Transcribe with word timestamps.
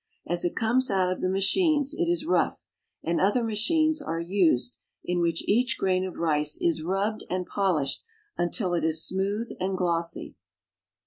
As 0.25 0.43
it 0.43 0.55
comes 0.55 0.89
out 0.89 1.11
of 1.11 1.21
the 1.21 1.29
machines 1.29 1.93
it 1.93 2.09
is 2.09 2.25
rough, 2.25 2.65
and 3.03 3.21
other 3.21 3.43
machines 3.43 4.01
are 4.01 4.19
used, 4.19 4.79
in 5.03 5.19
which 5.21 5.47
each 5.47 5.77
grain 5.77 6.07
of 6.07 6.17
rice 6.17 6.57
is 6.59 6.81
rubbed 6.81 7.23
and 7.29 7.45
polished 7.45 8.03
until 8.35 8.73
it 8.73 8.83
is 8.83 9.05
smooth 9.05 9.51
and 9.59 9.77
glossy. 9.77 10.33